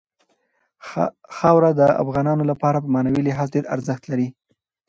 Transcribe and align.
خاوره 1.35 1.71
د 1.79 1.81
افغانانو 2.03 2.43
لپاره 2.51 2.77
په 2.83 2.89
معنوي 2.93 3.21
لحاظ 3.27 3.47
ډېر 3.55 3.65
ارزښت 3.75 4.03
لري. 4.11 4.27